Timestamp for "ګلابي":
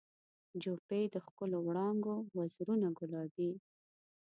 2.99-3.51